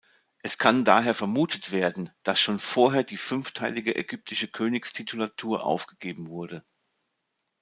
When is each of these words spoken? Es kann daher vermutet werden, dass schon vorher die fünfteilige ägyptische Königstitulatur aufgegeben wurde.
Es 0.41 0.57
kann 0.57 0.83
daher 0.83 1.13
vermutet 1.13 1.71
werden, 1.71 2.09
dass 2.23 2.39
schon 2.41 2.59
vorher 2.59 3.03
die 3.03 3.17
fünfteilige 3.17 3.95
ägyptische 3.95 4.47
Königstitulatur 4.47 5.63
aufgegeben 5.63 6.25
wurde. 6.27 6.65